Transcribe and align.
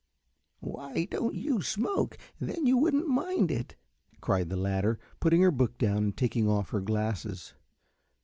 "Why 0.61 1.05
don't 1.11 1.35
you 1.35 1.61
smoke, 1.61 2.17
then 2.39 2.65
you 2.65 2.75
wouldn't 2.75 3.07
mind 3.07 3.51
it," 3.51 3.75
cried 4.19 4.49
the 4.49 4.57
latter, 4.57 4.97
putting 5.19 5.41
her 5.43 5.51
book 5.51 5.77
down 5.77 5.97
and 5.97 6.17
taking 6.17 6.49
off 6.49 6.71
her 6.71 6.81
glasses. 6.81 7.53